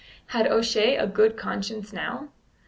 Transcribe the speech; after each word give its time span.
Had 0.33 0.47
O'Shea 0.47 0.95
a 0.97 1.05
good 1.05 1.37
conscience 1.37 1.93
now? 1.93 2.29